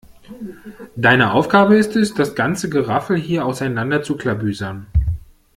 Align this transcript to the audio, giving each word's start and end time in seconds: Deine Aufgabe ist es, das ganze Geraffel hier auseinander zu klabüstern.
Deine 0.95 1.31
Aufgabe 1.31 1.75
ist 1.77 1.95
es, 1.95 2.15
das 2.15 2.33
ganze 2.33 2.71
Geraffel 2.71 3.17
hier 3.17 3.45
auseinander 3.45 4.01
zu 4.01 4.17
klabüstern. 4.17 4.87